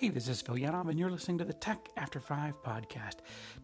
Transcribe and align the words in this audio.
Hey, 0.00 0.08
this 0.08 0.28
is 0.28 0.40
Phil 0.40 0.54
Yanov, 0.54 0.88
and 0.88 0.98
you're 0.98 1.10
listening 1.10 1.36
to 1.36 1.44
the 1.44 1.52
Tech 1.52 1.90
After 1.94 2.20
Five 2.20 2.62
podcast. 2.62 3.16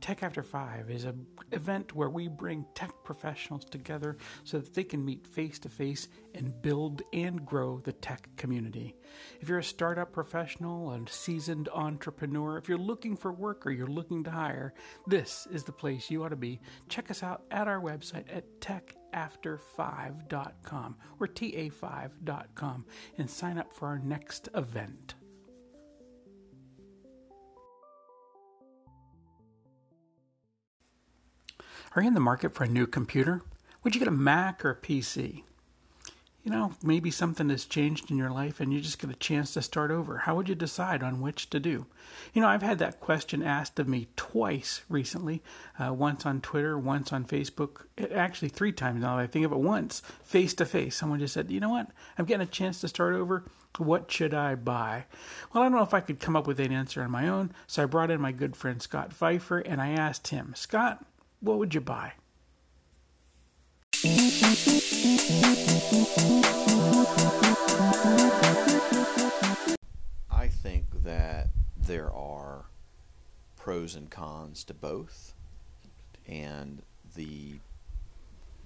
Tech 0.03 0.23
After 0.23 0.43
Five 0.43 0.91
is 0.91 1.05
an 1.05 1.25
event 1.53 1.95
where 1.95 2.11
we 2.11 2.29
bring 2.29 2.67
tech 2.75 2.93
professionals 3.05 3.65
together 3.65 4.19
so 4.45 4.59
that 4.59 4.75
they 4.75 4.85
can 4.85 5.03
meet 5.03 5.27
face 5.27 5.59
to 5.61 5.71
face 5.71 6.09
and 6.35 6.61
build 6.61 7.01
and 7.15 7.47
grow 7.47 7.79
the 7.79 7.95
tech 7.95 8.29
community. 8.37 8.95
If 9.41 9.49
you're 9.49 9.61
a 9.61 9.65
startup 9.65 10.13
professional, 10.13 10.93
a 10.93 11.01
seasoned 11.09 11.71
entrepreneur, 11.73 12.59
if 12.59 12.69
you're 12.69 12.77
looking 12.77 13.17
for 13.17 13.33
work 13.33 13.67
or 13.67 13.71
you're 13.71 13.87
looking 13.87 14.23
to 14.25 14.31
hire, 14.31 14.75
this 15.07 15.49
is 15.51 15.65
the 15.65 15.73
place 15.73 16.11
you 16.11 16.23
ought 16.23 16.29
to 16.29 16.37
be. 16.37 16.61
Check 16.91 17.11
us 17.11 17.23
out 17.23 17.45
at 17.51 17.67
our 17.67 17.81
website 17.81 18.27
at 18.31 18.61
techafter5.com 18.61 20.97
or 21.19 21.29
ta5.com 21.29 22.85
and 23.17 23.31
sign 23.31 23.57
up 23.57 23.73
for 23.73 23.89
our 23.89 23.99
next 23.99 24.51
event. 24.55 25.15
Are 31.97 32.03
you 32.03 32.09
in 32.09 32.15
the 32.15 32.21
market 32.21 32.55
for 32.55 32.65
a 32.65 32.69
new 32.69 32.87
computer? 32.87 33.41
Would 33.83 33.95
you 33.95 33.99
get 33.99 34.07
a 34.07 34.11
Mac 34.11 34.63
or 34.63 34.71
a 34.71 34.77
PC? 34.77 35.45
You 36.45 36.53
know, 36.53 36.75
maybe 36.83 37.11
something 37.11 37.49
has 37.49 37.65
changed 37.65 38.11
in 38.11 38.19
your 38.19 38.29
life 38.29 38.61
and 38.61 38.71
you 38.71 38.83
just 38.83 38.99
get 38.99 39.09
a 39.09 39.15
chance 39.15 39.55
to 39.55 39.63
start 39.63 39.91
over. 39.91 40.19
How 40.19 40.37
would 40.37 40.47
you 40.47 40.55
decide 40.55 41.03
on 41.03 41.23
which 41.23 41.49
to 41.49 41.59
do? 41.59 41.87
You 42.35 42.43
know, 42.43 42.49
I've 42.49 42.61
had 42.61 42.79
that 42.81 43.01
question 43.01 43.43
asked 43.43 43.79
of 43.79 43.89
me 43.89 44.09
twice 44.15 44.83
recently 44.91 45.43
uh, 45.83 45.95
once 45.95 46.27
on 46.27 46.43
Twitter, 46.43 46.79
once 46.79 47.15
on 47.15 47.25
Facebook, 47.25 47.87
actually 48.13 48.51
three 48.51 48.73
times 48.73 49.01
now 49.01 49.17
that 49.17 49.23
I 49.23 49.27
think 49.27 49.47
of 49.47 49.53
it 49.53 49.59
once, 49.59 50.03
face 50.23 50.53
to 50.55 50.67
face. 50.67 50.97
Someone 50.97 51.19
just 51.19 51.33
said, 51.33 51.51
You 51.51 51.61
know 51.61 51.71
what? 51.71 51.89
I'm 52.19 52.27
getting 52.27 52.47
a 52.47 52.51
chance 52.51 52.83
to 52.83 52.89
start 52.89 53.15
over. 53.15 53.43
What 53.79 54.11
should 54.13 54.35
I 54.35 54.55
buy? 54.55 55.07
Well, 55.51 55.63
I 55.63 55.67
don't 55.67 55.77
know 55.77 55.83
if 55.83 55.95
I 55.95 56.01
could 56.01 56.21
come 56.21 56.37
up 56.37 56.47
with 56.47 56.61
an 56.61 56.73
answer 56.73 57.03
on 57.03 57.11
my 57.11 57.27
own, 57.27 57.53
so 57.67 57.83
I 57.83 57.87
brought 57.87 58.11
in 58.11 58.21
my 58.21 58.33
good 58.33 58.55
friend 58.55 58.83
Scott 58.83 59.15
Pfeiffer 59.15 59.61
and 59.61 59.81
I 59.81 59.89
asked 59.89 60.29
him, 60.29 60.53
Scott, 60.55 61.03
what 61.41 61.59
would 61.59 61.75
you 61.75 61.81
buy? 61.81 62.13
I 70.31 70.49
think 70.49 70.85
that 71.05 71.49
there 71.77 72.13
are 72.13 72.67
pros 73.57 73.95
and 73.95 74.11
cons 74.11 74.65
to 74.65 74.75
both. 74.75 75.35
And 76.27 76.83
the 77.15 77.61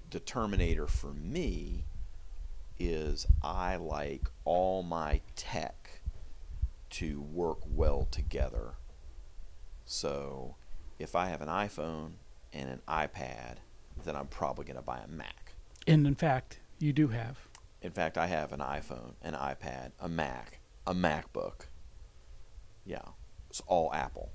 determinator 0.09 0.89
for 0.89 1.13
me 1.13 1.85
is 2.79 3.27
I 3.43 3.75
like 3.75 4.29
all 4.43 4.83
my 4.83 5.21
tech 5.35 6.01
to 6.91 7.21
work 7.21 7.59
well 7.65 8.07
together. 8.11 8.73
So 9.85 10.55
if 10.99 11.15
I 11.15 11.27
have 11.27 11.41
an 11.41 11.47
iPhone 11.47 12.13
and 12.53 12.69
an 12.69 12.81
iPad, 12.87 13.57
then 14.05 14.15
I'm 14.15 14.27
probably 14.27 14.65
going 14.65 14.77
to 14.77 14.81
buy 14.81 14.99
a 14.99 15.07
Mac. 15.07 15.53
And 15.87 16.05
in 16.05 16.15
fact, 16.15 16.59
you 16.79 16.93
do 16.93 17.07
have. 17.09 17.37
In 17.81 17.91
fact, 17.91 18.17
I 18.17 18.27
have 18.27 18.51
an 18.51 18.59
iPhone, 18.59 19.13
an 19.21 19.33
iPad, 19.33 19.91
a 19.99 20.07
Mac, 20.07 20.59
a 20.85 20.93
MacBook. 20.93 21.65
Yeah, 22.85 23.09
it's 23.49 23.61
all 23.67 23.93
Apple. 23.93 24.29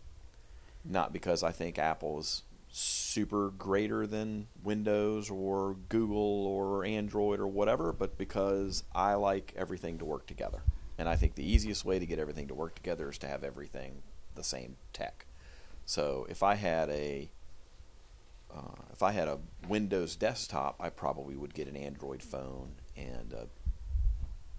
Not 0.85 1.13
because 1.13 1.43
I 1.43 1.53
think 1.53 1.79
Apple 1.79 2.19
is 2.21 2.43
super 2.71 3.51
greater 3.51 4.07
than 4.07 4.47
Windows 4.63 5.31
or 5.31 5.77
Google 5.89 6.47
or 6.47 6.85
Android 6.85 7.41
or 7.41 7.47
whatever, 7.47 7.93
but 7.93 8.19
because 8.19 8.85
I 8.95 9.15
like 9.15 9.55
everything 9.57 9.99
to 9.99 10.05
work 10.05 10.27
together. 10.27 10.63
And 10.99 11.09
I 11.09 11.17
think 11.17 11.35
the 11.35 11.51
easiest 11.51 11.85
way 11.85 11.99
to 11.99 12.07
get 12.07 12.19
everything 12.19 12.49
to 12.49 12.55
work 12.55 12.75
together 12.75 13.11
is 13.11 13.19
to 13.19 13.29
have 13.29 13.45
everything 13.45 14.03
the 14.35 14.45
same 14.45 14.77
tech. 14.93 15.27
So 15.85 16.27
if 16.29 16.43
I 16.43 16.55
had 16.57 16.91
a 16.91 17.31
uh, 18.55 18.83
if 18.93 19.03
I 19.03 19.13
had 19.13 19.29
a 19.29 19.39
Windows 19.69 20.17
desktop, 20.17 20.77
I 20.81 20.91
probably 20.91 21.37
would 21.37 21.55
get 21.55 21.69
an 21.69 21.77
Android 21.77 22.23
phone 22.23 22.73
and 22.97 23.33
a, 23.33 23.49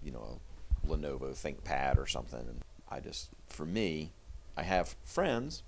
you 0.02 0.12
know 0.12 0.40
a 0.84 0.86
Lenovo 0.86 1.32
ThinkPad 1.32 1.98
or 1.98 2.06
something. 2.06 2.40
And 2.40 2.62
I 2.88 3.00
just 3.00 3.30
for 3.46 3.66
me, 3.66 4.12
I 4.56 4.62
have 4.62 4.96
friends 5.04 5.62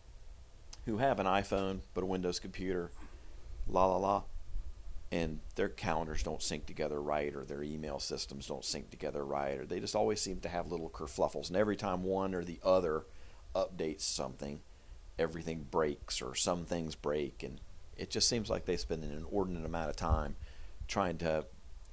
who 0.87 0.99
have 0.99 1.21
an 1.21 1.27
iPhone 1.27 1.81
but 1.95 2.03
a 2.03 2.06
Windows 2.06 2.39
computer, 2.39 2.91
la 3.69 3.87
la 3.87 3.97
la, 3.97 4.22
and 5.12 5.41
their 5.56 5.69
calendars 5.69 6.22
don't 6.22 6.43
sync 6.43 6.66
together 6.66 7.00
right, 7.00 7.34
or 7.34 7.45
their 7.45 7.62
email 7.62 7.99
systems 7.99 8.47
don't 8.47 8.65
sync 8.65 8.91
together 8.91 9.25
right, 9.25 9.59
or 9.59 9.66
they 9.66 9.81
just 9.81 9.97
always 9.97 10.21
seem 10.21 10.41
to 10.41 10.49
have 10.49 10.71
little 10.71 10.91
kerfluffles. 10.91 11.49
And 11.49 11.56
every 11.56 11.77
time 11.77 12.05
one 12.05 12.34
or 12.34 12.45
the 12.45 12.61
other 12.62 13.05
updates 13.55 14.03
something, 14.03 14.61
everything 15.19 15.66
breaks 15.71 16.22
or 16.22 16.34
some 16.34 16.65
things 16.65 16.95
break, 16.95 17.43
and 17.43 17.61
it 18.00 18.11
just 18.11 18.28
seems 18.28 18.49
like 18.49 18.65
they 18.65 18.77
spend 18.77 19.05
an 19.05 19.12
inordinate 19.12 19.65
amount 19.65 19.91
of 19.91 19.97
time 19.97 20.34
trying 20.88 21.19
to 21.19 21.44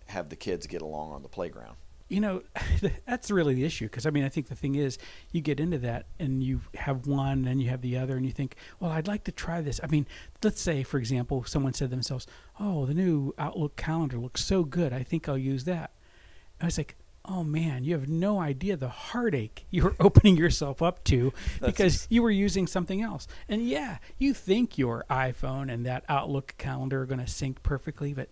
have 0.07 0.29
the 0.29 0.35
kids 0.35 0.65
get 0.65 0.81
along 0.81 1.11
on 1.11 1.21
the 1.21 1.27
playground. 1.27 1.75
You 2.07 2.21
know, 2.21 2.43
that's 3.05 3.29
really 3.29 3.53
the 3.53 3.65
issue 3.65 3.85
because 3.85 4.05
I 4.05 4.11
mean, 4.11 4.23
I 4.23 4.29
think 4.29 4.47
the 4.47 4.55
thing 4.55 4.75
is, 4.75 4.97
you 5.33 5.41
get 5.41 5.59
into 5.59 5.77
that 5.79 6.05
and 6.17 6.41
you 6.41 6.61
have 6.75 7.05
one 7.05 7.45
and 7.45 7.61
you 7.61 7.69
have 7.69 7.81
the 7.81 7.97
other, 7.97 8.15
and 8.15 8.25
you 8.25 8.31
think, 8.31 8.55
well, 8.79 8.91
I'd 8.91 9.07
like 9.07 9.25
to 9.25 9.33
try 9.33 9.59
this. 9.59 9.81
I 9.83 9.87
mean, 9.87 10.07
let's 10.41 10.61
say, 10.61 10.83
for 10.83 10.97
example, 10.97 11.43
someone 11.43 11.73
said 11.73 11.89
to 11.89 11.95
themselves, 11.95 12.25
oh, 12.57 12.85
the 12.85 12.93
new 12.93 13.33
Outlook 13.37 13.75
calendar 13.75 14.17
looks 14.17 14.43
so 14.43 14.63
good. 14.63 14.93
I 14.93 15.03
think 15.03 15.27
I'll 15.27 15.37
use 15.37 15.65
that. 15.65 15.91
I 16.61 16.65
was 16.65 16.77
like, 16.77 16.95
oh 17.27 17.43
man, 17.43 17.83
you 17.83 17.93
have 17.93 18.07
no 18.07 18.39
idea 18.39 18.77
the 18.77 18.89
heartache 18.89 19.65
you 19.71 19.83
were 19.83 19.95
opening 19.99 20.37
yourself 20.37 20.81
up 20.81 21.03
to 21.05 21.33
because 21.61 22.07
you 22.09 22.21
were 22.21 22.31
using 22.31 22.67
something 22.67 23.01
else. 23.01 23.27
And 23.47 23.67
yeah, 23.67 23.97
you 24.17 24.33
think 24.33 24.77
your 24.77 25.05
iPhone 25.09 25.71
and 25.71 25.85
that 25.85 26.03
Outlook 26.09 26.55
calendar 26.57 27.01
are 27.01 27.05
going 27.05 27.19
to 27.19 27.27
sync 27.27 27.63
perfectly, 27.63 28.13
but 28.13 28.29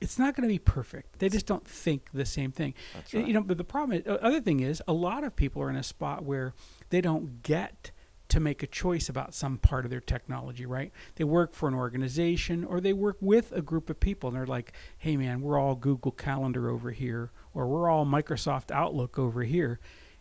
it's 0.00 0.18
not 0.18 0.34
going 0.34 0.46
to 0.46 0.52
be 0.52 0.58
perfect. 0.58 1.18
They 1.18 1.28
just 1.28 1.46
don't 1.46 1.66
think 1.66 2.10
the 2.12 2.26
same 2.26 2.52
thing. 2.52 2.74
right. 3.12 3.26
You 3.26 3.32
know, 3.32 3.40
but 3.40 3.56
the 3.56 3.64
problem 3.64 3.98
is, 3.98 4.18
other 4.20 4.40
thing 4.40 4.60
is, 4.60 4.82
a 4.86 4.92
lot 4.92 5.24
of 5.24 5.34
people 5.34 5.62
are 5.62 5.70
in 5.70 5.76
a 5.76 5.82
spot 5.82 6.24
where 6.24 6.52
they 6.90 7.00
don't 7.00 7.42
get 7.42 7.90
to 8.28 8.40
make 8.40 8.62
a 8.62 8.66
choice 8.66 9.08
about 9.08 9.34
some 9.34 9.58
part 9.58 9.84
of 9.84 9.90
their 9.90 10.00
technology, 10.00 10.64
right? 10.66 10.92
They 11.16 11.24
work 11.24 11.52
for 11.54 11.68
an 11.68 11.74
organization 11.74 12.64
or 12.64 12.80
they 12.80 12.92
work 12.92 13.16
with 13.20 13.52
a 13.52 13.60
group 13.62 13.90
of 13.90 14.00
people 14.00 14.28
and 14.28 14.36
they're 14.36 14.46
like, 14.46 14.72
hey 14.98 15.16
man, 15.16 15.42
we're 15.42 15.58
all 15.58 15.74
Google 15.74 16.12
Calendar 16.12 16.70
over 16.70 16.90
here 16.90 17.30
or 17.52 17.66
we're 17.68 17.88
all 17.90 18.06
Microsoft 18.06 18.70
Outlook 18.70 19.18
over 19.18 19.42
here. 19.42 19.78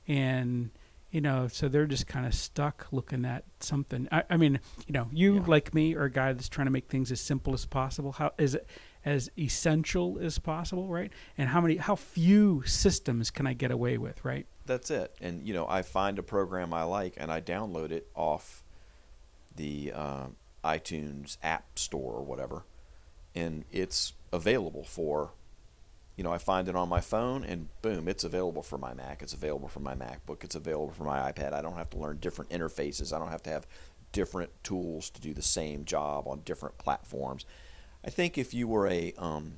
And, 0.08 0.72
you 1.12 1.22
know, 1.22 1.48
so 1.48 1.70
they're 1.70 1.86
just 1.86 2.08
kind 2.08 2.26
of 2.26 2.34
stuck 2.34 2.88
looking 2.92 3.24
at 3.24 3.46
something. 3.62 4.08
I, 4.12 4.24
I 4.30 4.38
mean, 4.38 4.60
you 4.86 4.94
know, 4.94 5.08
you 5.14 5.36
Yeah. 5.36 5.44
like 5.48 5.74
me 5.74 5.96
are 5.96 6.04
a 6.06 6.12
guy 6.12 6.34
that's 6.34 6.50
trying 6.50 6.66
to 6.68 6.72
make 6.72 6.90
things 6.90 7.12
as 7.12 7.22
simple 7.22 7.54
as 7.54 7.66
possible. 7.66 8.12
How 8.12 8.32
is 8.38 8.56
it 8.56 8.68
as 9.06 9.30
essential 9.38 10.20
as 10.22 10.40
possible, 10.40 10.88
right? 10.90 11.12
And 11.38 11.50
how 11.50 11.62
many, 11.62 11.78
how 11.78 11.96
few 11.96 12.64
systems 12.66 13.32
can 13.32 13.48
I 13.48 13.54
get 13.54 13.72
away 13.72 13.98
with, 13.98 14.24
right? 14.26 14.46
That's 14.66 14.90
it. 14.92 15.14
And 15.22 15.48
you 15.48 15.54
know, 15.54 15.68
I 15.68 15.82
find 15.82 16.18
a 16.20 16.24
program 16.24 16.74
I 16.74 16.84
like 16.84 17.16
and 17.18 17.32
I 17.32 17.42
download 17.42 17.92
it 17.92 18.08
off 18.16 18.64
the 19.56 19.92
uh, 19.94 20.26
iTunes 20.64 21.38
App 21.44 21.78
Store 21.78 22.14
or 22.14 22.24
whatever, 22.24 22.64
and 23.36 23.66
it's 23.72 24.14
available 24.32 24.84
for. 24.84 25.32
You 26.16 26.24
know, 26.24 26.32
I 26.32 26.38
find 26.38 26.68
it 26.68 26.76
on 26.76 26.90
my 26.90 27.02
phone, 27.02 27.44
and 27.44 27.70
boom, 27.82 28.08
it's 28.08 28.24
available 28.24 28.62
for 28.62 28.78
my 28.78 28.94
Mac. 28.94 29.24
It's 29.24 29.34
available 29.34 29.68
for 29.68 29.80
my 29.80 29.96
MacBook. 29.96 30.44
It's 30.44 30.54
available 30.54 30.92
for 30.92 31.06
my 31.06 31.32
iPad. 31.32 31.54
I 31.54 31.64
don't 31.64 31.76
have 31.76 31.90
to 31.90 31.98
learn 31.98 32.18
different 32.18 32.52
interfaces. 32.52 33.12
I 33.12 33.18
don't 33.18 33.32
have 33.32 33.42
to 33.44 33.50
have 33.50 33.66
different 34.12 34.52
tools 34.64 35.10
to 35.10 35.20
do 35.20 35.34
the 35.34 35.42
same 35.42 35.86
job 35.86 36.28
on 36.28 36.42
different 36.46 36.78
platforms. 36.78 37.46
I 38.06 38.12
think 38.12 38.38
if 38.38 38.54
you 38.54 38.68
were 38.68 38.88
a 38.88 39.14
um, 39.18 39.56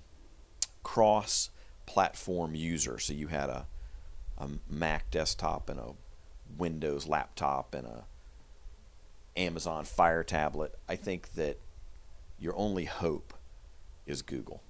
cross-platform 0.83 2.55
user, 2.55 2.99
so 2.99 3.11
you 3.11 3.27
had 3.27 3.49
a 3.49 3.65
a 4.37 4.49
Mac 4.69 5.11
desktop 5.11 5.69
and 5.69 5.79
a 5.79 5.93
Windows 6.57 7.07
laptop 7.07 7.73
and 7.73 7.87
a 7.87 8.05
Amazon 9.37 9.83
Fire 9.83 10.23
tablet, 10.23 10.75
I 10.87 10.95
think 10.95 11.33
that 11.33 11.59
your 12.39 12.55
only 12.55 12.85
hope 12.85 13.33
is 14.05 14.21
Google. 14.21 14.61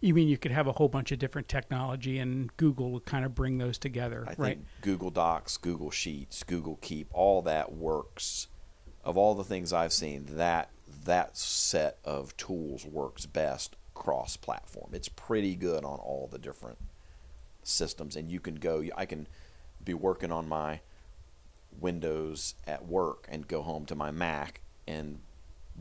You 0.00 0.12
mean 0.12 0.28
you 0.28 0.36
could 0.36 0.50
have 0.50 0.66
a 0.66 0.72
whole 0.72 0.88
bunch 0.88 1.12
of 1.12 1.18
different 1.18 1.48
technology 1.48 2.18
and 2.18 2.54
Google 2.56 2.90
would 2.92 3.06
kind 3.06 3.24
of 3.24 3.34
bring 3.34 3.58
those 3.58 3.78
together, 3.78 4.24
I 4.26 4.34
think 4.34 4.38
right? 4.38 4.58
Google 4.82 5.10
Docs, 5.10 5.56
Google 5.56 5.90
Sheets, 5.90 6.42
Google 6.42 6.78
Keep, 6.82 7.08
all 7.12 7.42
that 7.42 7.72
works. 7.72 8.48
Of 9.02 9.16
all 9.16 9.34
the 9.34 9.44
things 9.44 9.72
I've 9.72 9.92
seen, 9.92 10.26
that 10.30 10.70
that 11.04 11.36
set 11.36 11.98
of 12.04 12.36
tools 12.36 12.86
works 12.86 13.26
best 13.26 13.76
cross-platform. 13.94 14.90
It's 14.92 15.08
pretty 15.08 15.54
good 15.54 15.84
on 15.84 15.98
all 15.98 16.28
the 16.30 16.38
different 16.38 16.78
systems, 17.64 18.16
and 18.16 18.30
you 18.30 18.40
can 18.40 18.56
go. 18.56 18.84
I 18.96 19.06
can 19.06 19.26
be 19.84 19.94
working 19.94 20.32
on 20.32 20.48
my 20.48 20.80
Windows 21.80 22.54
at 22.66 22.86
work 22.86 23.26
and 23.28 23.48
go 23.48 23.62
home 23.62 23.84
to 23.86 23.94
my 23.94 24.10
Mac 24.10 24.60
and 24.86 25.20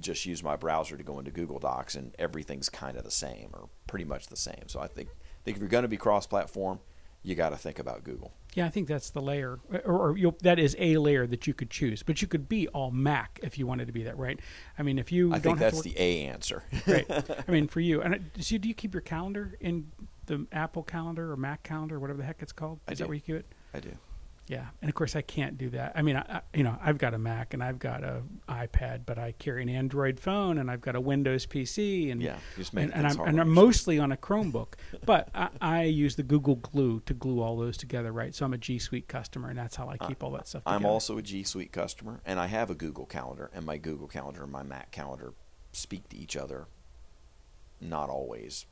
just 0.02 0.26
use 0.26 0.42
my 0.42 0.56
browser 0.56 0.98
to 0.98 1.04
go 1.04 1.20
into 1.20 1.32
Google 1.32 1.60
Docs, 1.60 1.96
and 1.96 2.16
everything's 2.18 2.70
kind 2.70 2.98
of 2.98 3.04
the 3.04 3.12
same 3.12 3.50
or 3.54 3.70
pretty 3.88 4.06
much 4.06 4.28
the 4.28 4.36
same. 4.36 4.68
So 4.68 4.80
I 4.80 4.88
think 4.88 5.10
think 5.44 5.58
if 5.58 5.62
you're 5.62 5.70
going 5.70 5.84
to 5.84 5.90
be 5.90 5.98
cross-platform, 5.98 6.80
you 7.22 7.36
got 7.36 7.50
to 7.50 7.58
think 7.58 7.80
about 7.80 8.04
Google. 8.04 8.34
Yeah, 8.54 8.66
I 8.66 8.70
think 8.70 8.88
that's 8.88 9.10
the 9.10 9.22
layer, 9.22 9.60
or, 9.86 10.10
or 10.12 10.18
you'll, 10.18 10.38
that 10.42 10.60
is 10.60 10.76
a 10.78 10.98
layer 10.98 11.26
that 11.28 11.48
you 11.48 11.54
could 11.54 11.70
choose. 11.70 12.04
But 12.04 12.22
you 12.22 12.28
could 12.28 12.48
be 12.48 12.68
all 12.70 12.92
Mac 12.92 13.40
if 13.42 13.58
you 13.58 13.66
wanted 13.66 13.88
to 13.88 13.94
be 13.94 14.04
that, 14.04 14.18
right? 14.18 14.40
I 14.78 14.84
mean, 14.84 15.00
if 15.00 15.12
you 15.12 15.30
I 15.30 15.40
don't 15.40 15.42
think 15.42 15.60
have 15.60 15.72
that's 15.72 15.82
to 15.82 15.90
work, 15.90 15.96
the 15.96 16.02
A 16.02 16.26
answer. 16.26 16.64
right. 16.86 17.06
I 17.48 17.52
mean, 17.52 17.68
for 17.68 17.80
you, 17.80 18.02
and 18.02 18.30
so 18.40 18.58
do 18.58 18.68
you 18.68 18.74
keep 18.74 18.94
your 18.94 19.02
calendar 19.02 19.56
in 19.60 19.92
the 20.26 20.46
Apple 20.52 20.84
calendar 20.84 21.32
or 21.32 21.38
Mac 21.38 21.64
calendar, 21.64 21.96
or 21.96 22.00
whatever 22.00 22.18
the 22.18 22.26
heck 22.26 22.42
it's 22.42 22.52
called? 22.52 22.80
Is 22.90 22.98
that 22.98 23.06
do. 23.06 23.08
where 23.08 23.16
you 23.16 23.22
keep 23.22 23.36
it? 23.36 23.46
I 23.74 23.80
do. 23.80 23.96
Yeah, 24.48 24.66
and 24.82 24.90
of 24.90 24.96
course 24.96 25.16
I 25.16 25.22
can't 25.22 25.58
do 25.58 25.70
that. 25.70 25.94
I 25.96 26.02
mean, 26.02 26.18
I, 26.18 26.22
I, 26.22 26.42
you 26.54 26.64
know, 26.64 26.78
I've 26.82 26.98
got 26.98 27.14
a 27.14 27.18
Mac 27.18 27.54
and 27.54 27.64
I've 27.64 27.80
got 27.80 28.04
a 28.04 28.24
iPad, 28.50 29.06
but 29.06 29.18
I 29.18 29.32
carry 29.40 29.64
an 29.64 29.70
Android 29.70 30.20
phone 30.20 30.58
and 30.58 30.70
I've 30.70 30.82
got 30.82 30.98
a 30.98 31.02
Windows 31.02 31.46
PC, 31.46 32.12
and 32.12 32.22
Yeah, 32.22 32.36
just 32.58 32.74
make 32.74 32.84
and, 32.84 32.94
and 32.94 33.08
I'm 33.08 33.20
and 33.22 33.40
I'm 33.40 33.50
mostly 33.50 34.00
on 34.00 34.12
a 34.12 34.18
Chromebook. 34.18 34.74
but 35.06 35.30
I, 35.34 35.48
I 35.62 35.84
use 35.84 36.18
the 36.18 36.24
Google 36.24 36.56
Glue 36.56 37.00
to 37.06 37.14
glue 37.14 37.42
all 37.42 37.56
those 37.58 37.78
together, 37.78 38.12
right? 38.12 38.36
So 38.36 38.46
I'm 38.46 38.54
a 38.54 38.58
G 38.58 38.80
Suite 38.80 39.08
customer, 39.08 39.50
and 39.50 39.58
that's 39.58 39.78
how 39.78 39.88
I 39.88 39.98
keep 39.98 40.24
all 40.24 40.32
that 40.32 40.48
stuff. 40.50 40.64
I'm 40.66 40.86
also 40.86 41.18
a 41.18 41.22
G 41.22 41.44
Suite 41.44 41.72
customer, 41.72 42.20
and 42.26 42.38
I 42.38 42.48
have 42.48 42.70
a 42.70 42.76
Google 42.76 43.06
Calendar, 43.06 43.50
and 43.54 43.66
my 43.66 43.78
Google 43.78 44.10
Calendar 44.10 44.44
and 44.44 44.52
my 44.52 44.64
Mac 44.64 44.92
Calendar 44.92 45.34
speak 45.72 46.10
to 46.10 46.18
each 46.18 46.36
other. 46.36 46.68
Not 47.80 48.10
always 48.10 48.66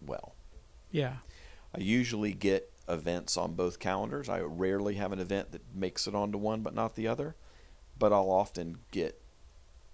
well. 0.00 0.34
yeah, 0.90 1.16
I 1.74 1.80
usually 1.80 2.32
get 2.32 2.70
events 2.88 3.36
on 3.36 3.54
both 3.54 3.78
calendars. 3.78 4.28
I 4.28 4.40
rarely 4.40 4.94
have 4.94 5.12
an 5.12 5.18
event 5.18 5.52
that 5.52 5.62
makes 5.74 6.06
it 6.06 6.14
onto 6.14 6.38
one 6.38 6.60
but 6.62 6.74
not 6.74 6.94
the 6.94 7.08
other, 7.08 7.34
but 7.98 8.12
I'll 8.12 8.30
often 8.30 8.78
get 8.90 9.20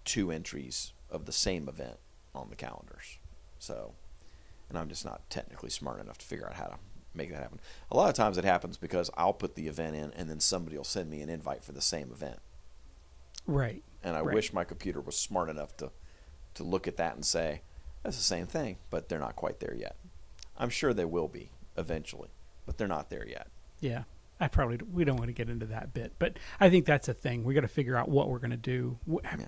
two 0.04 0.30
entries 0.30 0.92
of 1.10 1.24
the 1.26 1.32
same 1.32 1.68
event 1.68 1.98
on 2.34 2.48
the 2.50 2.56
calendars. 2.56 3.18
So, 3.58 3.94
and 4.68 4.76
I'm 4.78 4.88
just 4.88 5.04
not 5.04 5.28
technically 5.30 5.70
smart 5.70 6.00
enough 6.00 6.18
to 6.18 6.26
figure 6.26 6.46
out 6.48 6.54
how 6.54 6.66
to 6.66 6.78
make 7.14 7.30
that 7.30 7.42
happen. 7.42 7.60
A 7.90 7.96
lot 7.96 8.08
of 8.08 8.14
times 8.14 8.38
it 8.38 8.44
happens 8.44 8.76
because 8.76 9.10
I'll 9.16 9.32
put 9.32 9.54
the 9.54 9.68
event 9.68 9.96
in 9.96 10.12
and 10.12 10.28
then 10.28 10.40
somebody 10.40 10.76
will 10.76 10.84
send 10.84 11.10
me 11.10 11.20
an 11.22 11.28
invite 11.30 11.64
for 11.64 11.72
the 11.72 11.80
same 11.80 12.10
event. 12.12 12.40
right. 13.46 13.82
And 14.02 14.16
I 14.16 14.22
Right. 14.22 14.34
wish 14.34 14.52
my 14.52 14.64
computer 14.64 15.00
was 15.00 15.16
smart 15.16 15.48
enough 15.48 15.76
to 15.78 15.90
to 16.54 16.64
look 16.64 16.88
at 16.88 16.96
that 16.96 17.14
and 17.14 17.24
say, 17.24 17.62
that's 18.02 18.16
the 18.16 18.22
same 18.22 18.46
thing, 18.46 18.78
but 18.90 19.08
they're 19.08 19.18
not 19.18 19.36
quite 19.36 19.60
there 19.60 19.74
yet. 19.74 19.96
I'm 20.56 20.70
sure 20.70 20.92
they 20.92 21.04
will 21.04 21.28
be 21.28 21.50
eventually, 21.76 22.30
but 22.66 22.78
they're 22.78 22.88
not 22.88 23.10
there 23.10 23.26
yet. 23.26 23.48
Yeah, 23.80 24.04
I 24.38 24.48
probably 24.48 24.78
we 24.92 25.04
don't 25.04 25.16
want 25.16 25.28
to 25.28 25.34
get 25.34 25.50
into 25.50 25.66
that 25.66 25.92
bit, 25.92 26.12
but 26.18 26.38
I 26.58 26.70
think 26.70 26.86
that's 26.86 27.08
a 27.08 27.14
thing. 27.14 27.44
We 27.44 27.54
got 27.54 27.60
to 27.60 27.68
figure 27.68 27.96
out 27.96 28.08
what 28.08 28.28
we're 28.28 28.38
going 28.38 28.50
to 28.50 28.56
do. 28.56 28.98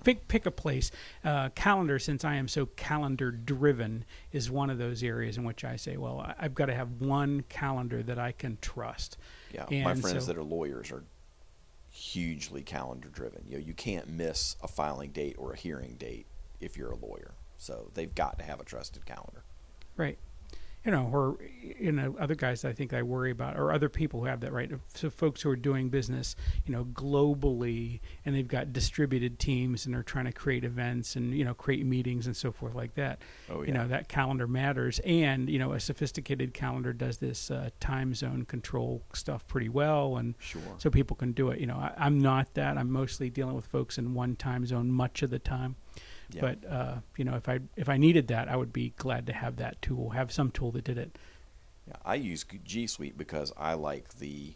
Pick 0.03 0.27
pick 0.27 0.45
a 0.45 0.51
place. 0.51 0.91
Uh, 1.23 1.49
calendar, 1.49 1.97
since 1.97 2.23
I 2.23 2.35
am 2.35 2.47
so 2.47 2.67
calendar 2.67 3.31
driven, 3.31 4.05
is 4.31 4.51
one 4.51 4.69
of 4.69 4.77
those 4.77 5.03
areas 5.03 5.37
in 5.37 5.43
which 5.43 5.63
I 5.63 5.75
say, 5.75 5.97
well, 5.97 6.33
I've 6.37 6.53
got 6.53 6.67
to 6.67 6.75
have 6.75 7.01
one 7.01 7.43
calendar 7.49 8.03
that 8.03 8.19
I 8.19 8.31
can 8.31 8.57
trust. 8.61 9.17
Yeah, 9.51 9.65
my 9.83 9.95
friends 9.95 10.25
so- 10.25 10.33
that 10.33 10.37
are 10.37 10.43
lawyers 10.43 10.91
are 10.91 11.03
hugely 11.89 12.63
calendar 12.63 13.09
driven. 13.09 13.43
You 13.47 13.57
know, 13.57 13.63
you 13.63 13.73
can't 13.73 14.07
miss 14.07 14.55
a 14.63 14.67
filing 14.67 15.11
date 15.11 15.35
or 15.37 15.53
a 15.53 15.55
hearing 15.55 15.95
date 15.95 16.25
if 16.59 16.75
you're 16.77 16.91
a 16.91 16.95
lawyer. 16.95 17.33
So 17.63 17.89
they've 17.93 18.13
got 18.13 18.37
to 18.39 18.45
have 18.45 18.59
a 18.59 18.65
trusted 18.65 19.05
calendar. 19.05 19.43
Right. 19.95 20.17
You 20.85 20.91
know, 20.91 21.09
or 21.13 21.37
you 21.61 21.93
know, 21.93 22.13
other 22.19 22.35
guys 22.35 22.65
I 22.65 22.73
think 22.73 22.93
I 22.93 23.03
worry 23.03 23.31
about, 23.31 23.55
or 23.55 23.71
other 23.71 23.87
people 23.87 24.19
who 24.19 24.25
have 24.25 24.41
that 24.41 24.51
right. 24.51 24.69
So 24.93 25.09
folks 25.09 25.41
who 25.41 25.49
are 25.49 25.55
doing 25.55 25.87
business, 25.87 26.35
you 26.65 26.73
know, 26.75 26.83
globally, 26.83 28.01
and 28.25 28.35
they've 28.35 28.45
got 28.45 28.73
distributed 28.73 29.39
teams, 29.39 29.85
and 29.85 29.95
they're 29.95 30.03
trying 30.03 30.25
to 30.25 30.33
create 30.33 30.65
events 30.65 31.15
and 31.15 31.33
you 31.33 31.45
know 31.45 31.53
create 31.53 31.85
meetings 31.85 32.25
and 32.27 32.35
so 32.35 32.51
forth 32.51 32.75
like 32.75 32.95
that. 32.95 33.21
Oh, 33.49 33.61
yeah. 33.61 33.67
You 33.67 33.73
know, 33.75 33.87
that 33.87 34.09
calendar 34.09 34.45
matters, 34.45 34.99
and 35.05 35.49
you 35.49 35.57
know, 35.57 35.71
a 35.71 35.79
sophisticated 35.79 36.53
calendar 36.53 36.91
does 36.91 37.17
this 37.17 37.49
uh, 37.49 37.69
time 37.79 38.13
zone 38.13 38.43
control 38.43 39.03
stuff 39.13 39.47
pretty 39.47 39.69
well, 39.69 40.17
and 40.17 40.35
Sure. 40.39 40.61
so 40.79 40.89
people 40.89 41.15
can 41.15 41.31
do 41.31 41.49
it. 41.51 41.61
You 41.61 41.67
know, 41.67 41.77
I, 41.77 41.93
I'm 41.97 42.19
not 42.19 42.55
that. 42.55 42.77
I'm 42.77 42.91
mostly 42.91 43.29
dealing 43.29 43.55
with 43.55 43.67
folks 43.67 43.97
in 43.97 44.13
one 44.13 44.35
time 44.35 44.65
zone 44.65 44.91
much 44.91 45.21
of 45.21 45.29
the 45.29 45.39
time. 45.39 45.77
Yeah. 46.31 46.41
But 46.41 46.71
uh, 46.71 46.95
you 47.17 47.25
know, 47.25 47.35
if 47.35 47.47
I 47.49 47.59
if 47.75 47.89
I 47.89 47.97
needed 47.97 48.27
that, 48.27 48.49
I 48.49 48.55
would 48.55 48.73
be 48.73 48.93
glad 48.97 49.27
to 49.27 49.33
have 49.33 49.57
that 49.57 49.81
tool, 49.81 50.11
have 50.11 50.31
some 50.31 50.51
tool 50.51 50.71
that 50.71 50.83
did 50.83 50.97
it. 50.97 51.17
Yeah, 51.87 51.95
I 52.05 52.15
use 52.15 52.45
G 52.63 52.87
Suite 52.87 53.17
because 53.17 53.51
I 53.57 53.73
like 53.73 54.15
the 54.15 54.55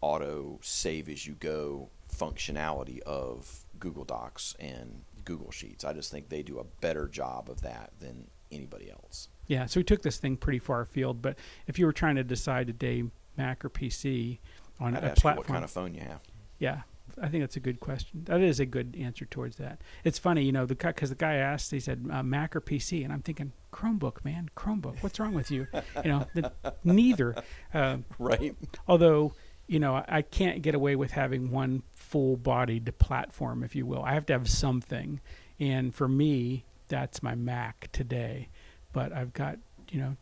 auto 0.00 0.58
save 0.62 1.08
as 1.08 1.26
you 1.26 1.34
go 1.34 1.90
functionality 2.14 3.00
of 3.00 3.66
Google 3.78 4.04
Docs 4.04 4.56
and 4.58 5.02
Google 5.24 5.50
Sheets. 5.50 5.84
I 5.84 5.92
just 5.92 6.10
think 6.10 6.28
they 6.28 6.42
do 6.42 6.58
a 6.58 6.64
better 6.80 7.06
job 7.06 7.50
of 7.50 7.62
that 7.62 7.92
than 8.00 8.28
anybody 8.50 8.90
else. 8.90 9.28
Yeah. 9.46 9.66
So 9.66 9.80
we 9.80 9.84
took 9.84 10.02
this 10.02 10.18
thing 10.18 10.36
pretty 10.36 10.58
far 10.58 10.82
afield. 10.82 11.20
But 11.20 11.38
if 11.66 11.78
you 11.78 11.86
were 11.86 11.92
trying 11.92 12.16
to 12.16 12.24
decide 12.24 12.66
today, 12.66 13.04
Mac 13.36 13.64
or 13.64 13.70
PC 13.70 14.38
on 14.80 14.96
I'd 14.96 15.04
a 15.04 15.10
platform, 15.10 15.36
what 15.36 15.46
kind 15.46 15.64
of 15.64 15.70
phone 15.70 15.94
you 15.94 16.00
have. 16.00 16.20
yeah, 16.58 16.82
I 17.20 17.28
think 17.28 17.42
that's 17.42 17.56
a 17.56 17.60
good 17.60 17.80
question. 17.80 18.22
That 18.24 18.40
is 18.40 18.60
a 18.60 18.66
good 18.66 18.96
answer 18.98 19.24
towards 19.24 19.56
that. 19.56 19.80
It's 20.04 20.18
funny, 20.18 20.42
you 20.44 20.52
know, 20.52 20.66
the 20.66 20.74
because 20.74 21.10
the 21.10 21.16
guy 21.16 21.34
asked, 21.34 21.70
he 21.70 21.80
said 21.80 22.06
uh, 22.10 22.22
Mac 22.22 22.54
or 22.56 22.60
PC, 22.60 23.04
and 23.04 23.12
I'm 23.12 23.22
thinking 23.22 23.52
Chromebook, 23.72 24.24
man, 24.24 24.48
Chromebook. 24.56 25.02
What's 25.02 25.18
wrong 25.20 25.34
with 25.34 25.50
you? 25.50 25.66
you 26.04 26.10
know, 26.10 26.26
the, 26.34 26.52
neither. 26.84 27.34
Uh, 27.72 27.98
Right? 28.18 28.54
although 28.86 29.34
you 29.66 29.78
know 29.78 29.94
I, 29.96 30.04
I 30.08 30.22
can't 30.22 30.62
get 30.62 30.74
away 30.74 30.96
with 30.96 31.10
having 31.12 31.50
one 31.50 31.82
full-bodied 31.94 32.92
platform 32.98 33.62
if 33.62 33.74
you 33.76 33.86
will 33.86 34.02
i 34.02 34.14
have 34.14 34.26
to 34.26 34.32
have 34.32 34.48
something 34.48 35.20
and 35.60 35.94
for 35.94 36.08
me 36.08 36.64
that's 36.88 37.22
my 37.22 37.34
mac 37.34 37.88
today 37.92 38.48
but 38.92 39.12
i've 39.12 39.32
got 39.32 39.58
you 39.90 40.00
know 40.00 40.16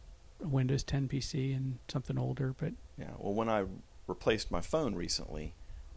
a 0.44 0.48
windows 0.48 0.82
10 0.82 1.08
pc 1.08 1.56
and 1.56 1.78
something 1.88 2.18
older 2.18 2.54
but 2.58 2.72
Yeah. 2.98 3.10
Well, 3.18 3.34
when 3.34 3.48
I 3.48 3.64
replaced 4.06 4.50
my 4.50 4.60
phone 4.60 4.94
recently, 4.94 5.54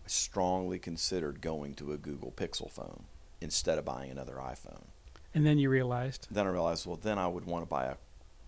strongly 0.10 0.80
considered 0.80 1.42
going 1.42 1.74
to 1.76 1.92
a 1.94 1.98
Google 1.98 2.32
Pixel 2.32 2.70
phone 2.70 3.04
instead 3.42 3.78
of 3.78 3.86
buying 3.86 4.12
another 4.12 4.36
iPhone. 4.36 4.86
and 5.34 5.46
then 5.46 5.58
you 5.58 5.70
realized 5.70 6.28
Then 6.32 6.48
I 6.48 6.50
realized, 6.50 6.86
well, 6.86 7.00
then 7.02 7.18
I 7.18 7.28
would 7.28 7.46
want 7.46 7.64
to 7.64 7.70
buy 7.70 7.86
a, 7.86 7.96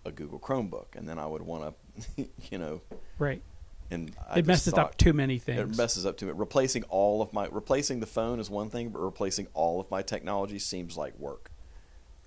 a 0.04 0.12
Google 0.12 0.38
Chromebook, 0.38 0.96
and 0.96 1.08
then 1.08 1.18
I 1.18 1.26
would 1.26 1.42
want 1.42 1.74
to, 2.16 2.28
you 2.50 2.58
know, 2.58 2.80
right 3.18 3.42
and 3.92 4.12
I 4.28 4.38
it 4.38 4.46
messes 4.46 4.74
up 4.74 4.96
too 4.96 5.12
many 5.12 5.38
things. 5.38 5.60
It 5.60 5.76
messes 5.76 6.06
up 6.06 6.16
too 6.16 6.26
much. 6.26 6.36
Replacing 6.36 6.84
all 6.84 7.20
of 7.20 7.32
my 7.32 7.46
replacing 7.50 8.00
the 8.00 8.06
phone 8.06 8.40
is 8.40 8.48
one 8.48 8.70
thing, 8.70 8.88
but 8.88 9.00
replacing 9.00 9.48
all 9.54 9.80
of 9.80 9.90
my 9.90 10.02
technology 10.02 10.58
seems 10.58 10.96
like 10.96 11.18
work. 11.18 11.50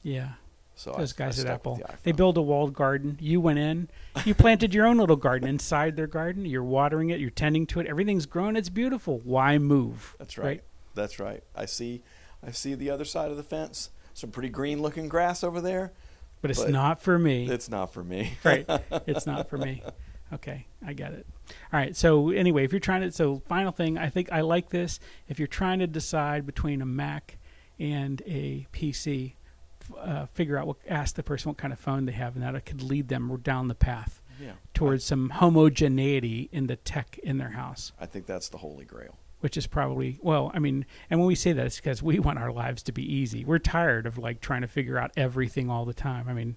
yeah 0.03 0.33
So 0.75 0.93
those 0.97 1.13
I 1.13 1.25
guys 1.25 1.39
at 1.39 1.47
apple 1.47 1.77
the 1.77 1.85
they 2.03 2.11
build 2.11 2.37
a 2.37 2.41
walled 2.41 2.73
garden 2.73 3.17
you 3.21 3.39
went 3.39 3.59
in 3.59 3.87
you 4.25 4.35
planted 4.35 4.73
your 4.73 4.85
own 4.85 4.97
little 4.97 5.15
garden 5.15 5.47
inside 5.47 5.95
their 5.95 6.07
garden 6.07 6.45
you're 6.45 6.63
watering 6.63 7.09
it 7.11 7.19
you're 7.19 7.29
tending 7.29 7.65
to 7.67 7.79
it 7.79 7.87
everything's 7.87 8.25
grown 8.25 8.55
it's 8.57 8.67
beautiful 8.69 9.19
why 9.23 9.57
move 9.57 10.15
That's 10.19 10.37
right. 10.37 10.61
That's 10.93 11.19
right. 11.19 11.43
I 11.55 11.65
see. 11.65 12.03
I 12.45 12.51
see 12.51 12.73
the 12.75 12.89
other 12.89 13.05
side 13.05 13.31
of 13.31 13.37
the 13.37 13.43
fence. 13.43 13.89
Some 14.13 14.31
pretty 14.31 14.49
green 14.49 14.81
looking 14.81 15.09
grass 15.09 15.43
over 15.43 15.59
there. 15.61 15.91
but 16.41 16.51
it's 16.51 16.61
But 16.61 16.71
not 16.71 17.01
for 17.01 17.17
me 17.19 17.49
It's 17.49 17.69
not 17.69 17.93
for 17.93 18.03
me. 18.03 18.37
right. 18.43 18.65
It's 19.07 19.25
not 19.25 19.49
for 19.49 19.57
me. 19.57 19.81
Okay, 20.33 20.65
I 20.85 20.93
get 20.93 21.13
it. 21.13 21.25
All 21.71 21.79
right. 21.79 21.95
So 21.95 22.31
anyway, 22.31 22.65
if 22.65 22.73
you're 22.73 22.79
trying 22.79 23.01
to, 23.01 23.11
so 23.11 23.41
final 23.47 23.71
thing, 23.71 23.97
I 23.97 24.09
think 24.09 24.31
I 24.31 24.41
like 24.41 24.69
this. 24.69 24.99
If 25.29 25.37
you're 25.37 25.47
trying 25.47 25.79
to 25.79 25.87
decide 25.87 26.45
between 26.45 26.81
a 26.81 26.85
Mac 26.85 27.37
and 27.79 28.21
a 28.25 28.67
PC, 28.73 29.33
uh, 29.97 30.25
figure 30.27 30.57
out 30.57 30.67
what, 30.67 30.77
ask 30.87 31.15
the 31.15 31.23
person 31.23 31.49
what 31.49 31.57
kind 31.57 31.73
of 31.73 31.79
phone 31.79 32.05
they 32.05 32.13
have, 32.13 32.35
and 32.35 32.43
that 32.43 32.65
could 32.65 32.81
lead 32.81 33.07
them 33.07 33.35
down 33.43 33.67
the 33.67 33.75
path 33.75 34.21
yeah. 34.39 34.53
towards 34.73 35.03
some 35.03 35.29
homogeneity 35.29 36.49
in 36.51 36.67
the 36.67 36.75
tech 36.75 37.17
in 37.23 37.37
their 37.37 37.51
house, 37.51 37.91
I 37.99 38.05
think 38.05 38.25
that's 38.25 38.49
the 38.49 38.57
holy 38.57 38.85
grail. 38.85 39.17
which 39.39 39.57
is 39.57 39.67
probably 39.67 40.19
well. 40.21 40.51
I 40.53 40.59
mean, 40.59 40.85
and 41.09 41.19
when 41.19 41.27
we 41.27 41.35
say 41.35 41.53
that, 41.53 41.65
it's 41.65 41.77
because 41.77 42.01
we 42.01 42.19
want 42.19 42.39
our 42.39 42.51
lives 42.51 42.83
to 42.83 42.91
be 42.91 43.03
easy. 43.03 43.45
We're 43.45 43.59
tired 43.59 44.05
of 44.05 44.17
like 44.17 44.41
trying 44.41 44.61
to 44.61 44.67
figure 44.67 44.97
out 44.97 45.11
everything 45.15 45.69
all 45.69 45.85
the 45.85 45.93
time. 45.93 46.27
I 46.27 46.33
mean, 46.33 46.55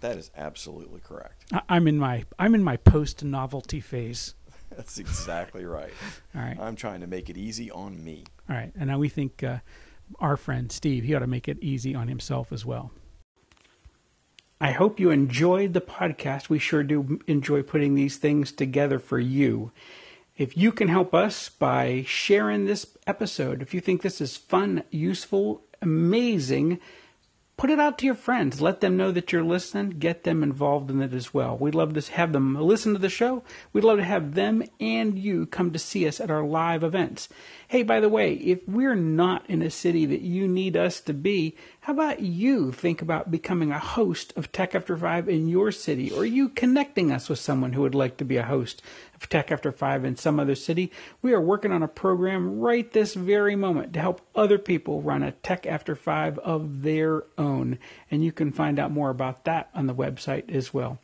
That 0.00 0.16
is 0.16 0.30
absolutely 0.36 1.00
correct. 1.00 1.44
I, 1.52 1.62
I'm 1.68 1.88
in 1.88 1.98
my 1.98 2.24
I'm 2.38 2.54
in 2.54 2.62
my 2.62 2.76
post 2.76 3.24
novelty 3.24 3.80
phase. 3.80 4.34
That's 4.76 4.98
exactly 4.98 5.64
right. 5.64 5.92
All 6.34 6.42
right. 6.42 6.58
I'm 6.60 6.76
trying 6.76 7.00
to 7.00 7.06
make 7.06 7.30
it 7.30 7.36
easy 7.36 7.70
on 7.70 8.02
me. 8.02 8.24
All 8.48 8.56
right. 8.56 8.72
And 8.78 8.88
now 8.88 8.98
we 8.98 9.08
think 9.08 9.42
uh, 9.42 9.58
our 10.18 10.36
friend 10.36 10.70
Steve, 10.70 11.04
he 11.04 11.14
ought 11.14 11.20
to 11.20 11.26
make 11.26 11.48
it 11.48 11.58
easy 11.60 11.94
on 11.94 12.08
himself 12.08 12.52
as 12.52 12.64
well. 12.64 12.92
I 14.60 14.72
hope 14.72 14.98
you 14.98 15.10
enjoyed 15.10 15.72
the 15.72 15.80
podcast. 15.80 16.48
We 16.48 16.58
sure 16.58 16.82
do 16.82 17.20
enjoy 17.28 17.62
putting 17.62 17.94
these 17.94 18.16
things 18.16 18.50
together 18.50 18.98
for 18.98 19.20
you. 19.20 19.70
If 20.36 20.56
you 20.56 20.72
can 20.72 20.88
help 20.88 21.14
us 21.14 21.48
by 21.48 22.04
sharing 22.06 22.64
this 22.64 22.96
episode, 23.06 23.62
if 23.62 23.72
you 23.72 23.80
think 23.80 24.02
this 24.02 24.20
is 24.20 24.36
fun, 24.36 24.82
useful, 24.90 25.62
amazing, 25.80 26.80
put 27.58 27.70
it 27.70 27.80
out 27.80 27.98
to 27.98 28.06
your 28.06 28.14
friends. 28.14 28.60
Let 28.62 28.80
them 28.80 28.96
know 28.96 29.10
that 29.10 29.32
you're 29.32 29.42
listening. 29.42 29.90
Get 29.98 30.22
them 30.22 30.42
involved 30.42 30.90
in 30.90 31.02
it 31.02 31.12
as 31.12 31.34
well. 31.34 31.58
We'd 31.58 31.74
love 31.74 31.92
to 31.92 32.12
have 32.12 32.32
them 32.32 32.54
listen 32.54 32.94
to 32.94 33.00
the 33.00 33.10
show. 33.10 33.42
We'd 33.72 33.84
love 33.84 33.98
to 33.98 34.04
have 34.04 34.34
them 34.34 34.62
and 34.80 35.18
you 35.18 35.44
come 35.44 35.72
to 35.72 35.78
see 35.78 36.06
us 36.06 36.20
at 36.20 36.30
our 36.30 36.44
live 36.44 36.84
events. 36.84 37.28
Hey, 37.66 37.82
by 37.82 37.98
the 38.00 38.08
way, 38.08 38.34
if 38.34 38.66
we're 38.66 38.94
not 38.94 39.44
in 39.50 39.60
a 39.60 39.70
city 39.70 40.06
that 40.06 40.22
you 40.22 40.46
need 40.46 40.76
us 40.76 41.00
to 41.02 41.12
be, 41.12 41.56
how 41.88 41.94
about 41.94 42.20
you 42.20 42.70
think 42.70 43.00
about 43.00 43.30
becoming 43.30 43.72
a 43.72 43.78
host 43.78 44.34
of 44.36 44.52
Tech 44.52 44.74
After 44.74 44.94
Five 44.94 45.26
in 45.26 45.48
your 45.48 45.72
city, 45.72 46.10
or 46.10 46.22
you 46.22 46.50
connecting 46.50 47.10
us 47.10 47.30
with 47.30 47.38
someone 47.38 47.72
who 47.72 47.80
would 47.80 47.94
like 47.94 48.18
to 48.18 48.26
be 48.26 48.36
a 48.36 48.42
host 48.42 48.82
of 49.14 49.26
Tech 49.30 49.50
After 49.50 49.72
Five 49.72 50.04
in 50.04 50.14
some 50.14 50.38
other 50.38 50.54
city? 50.54 50.92
We 51.22 51.32
are 51.32 51.40
working 51.40 51.72
on 51.72 51.82
a 51.82 51.88
program 51.88 52.60
right 52.60 52.92
this 52.92 53.14
very 53.14 53.56
moment 53.56 53.94
to 53.94 54.00
help 54.00 54.20
other 54.34 54.58
people 54.58 55.00
run 55.00 55.22
a 55.22 55.32
Tech 55.32 55.64
After 55.64 55.96
Five 55.96 56.38
of 56.40 56.82
their 56.82 57.24
own, 57.38 57.78
and 58.10 58.22
you 58.22 58.32
can 58.32 58.52
find 58.52 58.78
out 58.78 58.90
more 58.90 59.08
about 59.08 59.46
that 59.46 59.70
on 59.74 59.86
the 59.86 59.94
website 59.94 60.50
as 60.50 60.74
well. 60.74 60.98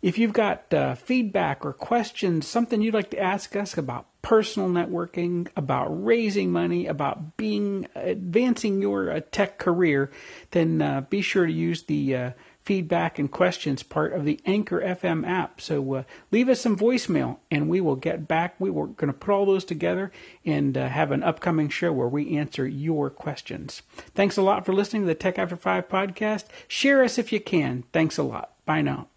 If 0.00 0.16
you've 0.16 0.32
got 0.32 0.72
uh, 0.72 0.94
feedback 0.94 1.66
or 1.66 1.72
questions, 1.72 2.46
something 2.46 2.80
you'd 2.80 2.94
like 2.94 3.10
to 3.10 3.20
ask 3.20 3.56
us 3.56 3.76
about 3.76 4.06
personal 4.22 4.68
networking, 4.68 5.48
about 5.56 5.88
raising 6.04 6.52
money, 6.52 6.86
about 6.86 7.36
being 7.36 7.86
advancing 7.94 8.82
your 8.82 9.10
uh, 9.10 9.20
tech 9.32 9.58
career, 9.58 10.10
then 10.50 10.82
uh, 10.82 11.02
be 11.02 11.22
sure 11.22 11.46
to 11.46 11.52
use 11.52 11.84
the 11.84 12.14
uh, 12.14 12.30
feedback 12.62 13.18
and 13.18 13.30
questions 13.30 13.82
part 13.82 14.12
of 14.12 14.24
the 14.24 14.38
Anchor 14.44 14.80
FM 14.80 15.26
app. 15.26 15.60
So 15.60 15.94
uh, 15.94 16.02
leave 16.30 16.48
us 16.48 16.60
some 16.60 16.76
voicemail 16.76 17.38
and 17.50 17.68
we 17.68 17.80
will 17.80 17.96
get 17.96 18.28
back. 18.28 18.54
We 18.58 18.70
were 18.70 18.86
going 18.86 19.12
to 19.12 19.18
put 19.18 19.32
all 19.32 19.46
those 19.46 19.64
together 19.64 20.12
and 20.44 20.76
uh, 20.76 20.88
have 20.88 21.10
an 21.10 21.22
upcoming 21.22 21.68
show 21.68 21.92
where 21.92 22.08
we 22.08 22.36
answer 22.36 22.66
your 22.66 23.10
questions. 23.10 23.82
Thanks 24.14 24.36
a 24.36 24.42
lot 24.42 24.66
for 24.66 24.72
listening 24.72 25.02
to 25.02 25.08
the 25.08 25.14
Tech 25.14 25.38
After 25.38 25.56
Five 25.56 25.88
podcast. 25.88 26.44
Share 26.68 27.02
us 27.02 27.18
if 27.18 27.32
you 27.32 27.40
can. 27.40 27.84
Thanks 27.92 28.18
a 28.18 28.22
lot. 28.22 28.52
Bye 28.66 28.82
now. 28.82 29.08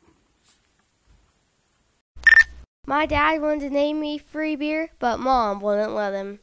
My 2.86 3.06
dad 3.06 3.42
wanted 3.42 3.62
to 3.62 3.70
name 3.70 4.02
me 4.02 4.18
Free 4.18 4.58
Beer, 4.58 4.90
but 5.00 5.20
mom 5.20 5.62
wouldn't 5.62 5.94
let 5.96 6.14
him. 6.14 6.40